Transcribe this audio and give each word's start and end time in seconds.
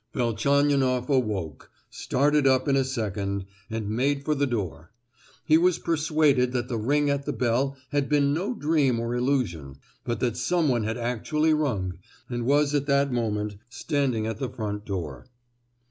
Velchaninoff 0.15 1.09
awoke, 1.09 1.69
started 1.91 2.47
up 2.47 2.67
in 2.67 2.75
a 2.75 2.83
second, 2.83 3.45
and 3.69 3.87
made 3.87 4.25
for 4.25 4.33
the 4.33 4.47
door; 4.47 4.89
he 5.45 5.59
was 5.59 5.77
persuaded 5.77 6.53
that 6.53 6.67
the 6.67 6.77
ring 6.79 7.07
at 7.11 7.27
the 7.27 7.31
bell 7.31 7.77
had 7.91 8.09
been 8.09 8.33
no 8.33 8.55
dream 8.55 8.99
or 8.99 9.13
illusion, 9.13 9.75
but 10.03 10.19
that 10.19 10.35
someone 10.37 10.85
had 10.85 10.97
actually 10.97 11.53
rung, 11.53 11.99
and 12.31 12.47
was 12.47 12.73
at 12.73 12.87
that 12.87 13.11
moment 13.13 13.57
standing 13.69 14.25
at 14.25 14.39
the 14.39 14.49
front 14.49 14.85
door. 14.85 15.27